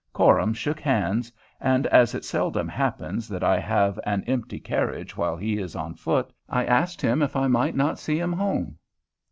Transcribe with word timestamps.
Coram 0.13 0.55
shook 0.55 0.79
hands; 0.79 1.31
and, 1.59 1.85
as 1.85 2.15
it 2.15 2.25
seldom 2.25 2.67
happens 2.67 3.27
that 3.27 3.43
I 3.43 3.59
have 3.59 3.99
an 4.03 4.23
empty 4.23 4.59
carriage 4.59 5.15
while 5.15 5.37
he 5.37 5.59
is 5.59 5.75
on 5.75 5.93
foot, 5.93 6.33
I 6.49 6.65
asked 6.65 7.03
him 7.03 7.21
if 7.21 7.35
I 7.35 7.45
might 7.45 7.75
not 7.75 7.99
see 7.99 8.17
him 8.17 8.33
home. 8.33 8.79